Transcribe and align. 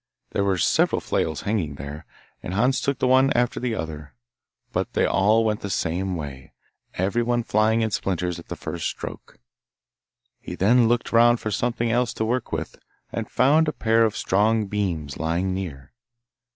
There 0.31 0.43
were 0.43 0.57
several 0.57 0.99
flails 0.99 1.41
hanging 1.41 1.75
there, 1.75 2.07
and 2.41 2.55
Hans 2.55 2.81
took 2.81 2.97
the 2.97 3.05
one 3.07 3.31
after 3.35 3.59
the 3.59 3.75
other, 3.75 4.15
but 4.71 4.93
they 4.93 5.05
all 5.05 5.45
went 5.45 5.59
the 5.61 5.69
same 5.69 6.15
way, 6.15 6.53
every 6.95 7.21
one 7.21 7.43
flying 7.43 7.81
in 7.83 7.91
splinters 7.91 8.39
at 8.39 8.47
the 8.47 8.55
first 8.55 8.87
stroke. 8.87 9.37
He 10.39 10.55
then 10.55 10.87
looked 10.87 11.13
round 11.13 11.39
for 11.39 11.51
something 11.51 11.91
else 11.91 12.15
to 12.15 12.25
work 12.25 12.51
with, 12.51 12.77
and 13.11 13.29
found 13.29 13.67
a 13.67 13.71
pair 13.73 14.03
of 14.03 14.17
strong 14.17 14.65
beams 14.65 15.17
lying 15.17 15.53
near. 15.53 15.93